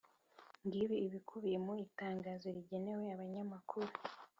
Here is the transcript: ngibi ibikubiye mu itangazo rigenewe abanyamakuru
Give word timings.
ngibi 0.65 0.95
ibikubiye 1.05 1.57
mu 1.65 1.73
itangazo 1.85 2.47
rigenewe 2.55 3.05
abanyamakuru 3.15 3.91